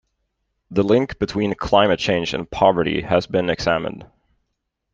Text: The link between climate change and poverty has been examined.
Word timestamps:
The 0.71 0.81
link 0.81 1.19
between 1.19 1.53
climate 1.53 1.99
change 1.99 2.33
and 2.33 2.49
poverty 2.49 3.01
has 3.03 3.27
been 3.27 3.51
examined. 3.51 4.07